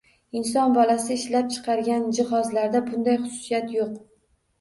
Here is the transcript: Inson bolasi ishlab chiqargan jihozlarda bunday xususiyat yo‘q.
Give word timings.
Inson 0.37 0.71
bolasi 0.77 1.11
ishlab 1.19 1.51
chiqargan 1.55 2.07
jihozlarda 2.19 2.81
bunday 2.87 3.19
xususiyat 3.27 3.69
yo‘q. 3.77 3.93